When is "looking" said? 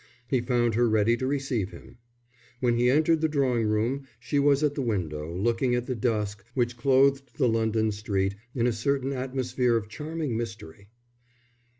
5.31-5.75